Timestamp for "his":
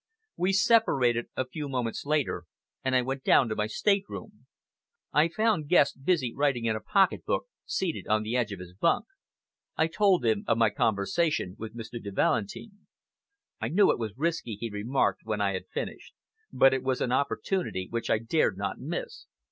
8.59-8.73